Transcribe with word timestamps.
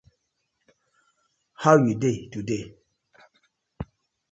How 1.61 1.73
you 1.85 1.93
dey 2.03 2.17
today? 2.33 2.63